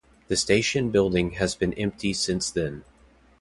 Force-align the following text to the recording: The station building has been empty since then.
The 0.29 0.35
station 0.35 0.89
building 0.89 1.33
has 1.33 1.53
been 1.53 1.73
empty 1.75 2.11
since 2.13 2.49
then. 2.49 2.83